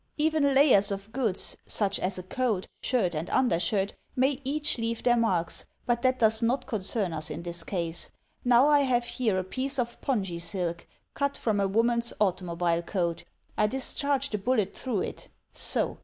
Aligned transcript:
Even 0.17 0.55
layers 0.55 0.91
of 0.91 1.11
goods 1.11 1.55
such 1.67 1.99
as 1.99 2.17
a 2.17 2.23
coat, 2.23 2.67
shirt, 2.81 3.13
and 3.13 3.29
undershirt 3.29 3.93
EVIDENCE 4.17 4.41
263 4.41 4.41
may 4.41 4.41
each 4.43 4.77
leave 4.79 5.03
their 5.03 5.15
marks, 5.15 5.65
but 5.85 6.01
that 6.01 6.17
does 6.17 6.41
not 6.41 6.65
^concern 6.65 7.15
us 7.15 7.29
in 7.29 7.43
this 7.43 7.63
case. 7.63 8.09
Now 8.43 8.65
I 8.67 8.79
have 8.79 9.03
here 9.03 9.37
a 9.37 9.43
piece 9.43 9.77
of 9.77 10.01
pongee 10.01 10.39
silk, 10.41 10.87
cut 11.13 11.37
from 11.37 11.59
a 11.59 11.67
woman's 11.67 12.13
auto 12.19 12.45
mobile 12.45 12.81
coat. 12.81 13.25
I 13.55 13.67
discharge 13.67 14.31
the 14.31 14.39
bullet 14.39 14.75
through 14.75 15.01
it— 15.01 15.27
so. 15.53 15.99